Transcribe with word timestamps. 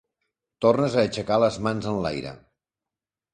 Tornes 0.65 0.95
a 0.95 1.03
aixecar 1.09 1.37
les 1.43 1.59
mans 1.67 1.89
enlaire. 1.93 2.33